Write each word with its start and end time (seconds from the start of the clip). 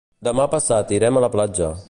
Demà 0.27 0.47
passat 0.53 0.95
irem 0.99 1.21
a 1.21 1.25
la 1.27 1.31
platja. 1.37 1.73